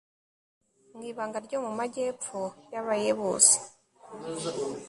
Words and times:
mu 0.93 1.01
ibanga 1.11 1.37
ryo 1.45 1.57
mu 1.65 1.71
majyepfo 1.79 2.39
y'abayebuzi 2.71 3.57